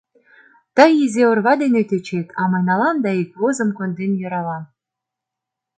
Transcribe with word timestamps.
—Тый 0.75 0.91
изи 1.03 1.21
орва 1.31 1.53
дене 1.63 1.81
тӧчет, 1.89 2.27
а 2.41 2.43
мый 2.51 2.63
налам 2.69 2.97
да 3.05 3.11
ик 3.21 3.29
возым 3.39 3.69
конден 3.77 4.11
йӧралам. 4.21 4.63